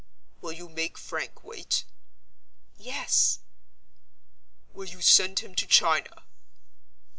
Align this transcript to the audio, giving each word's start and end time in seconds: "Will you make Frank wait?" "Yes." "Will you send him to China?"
"Will 0.41 0.51
you 0.51 0.67
make 0.67 0.97
Frank 0.97 1.43
wait?" 1.43 1.83
"Yes." 2.75 3.37
"Will 4.73 4.85
you 4.87 4.99
send 4.99 5.41
him 5.41 5.53
to 5.53 5.67
China?" 5.67 6.23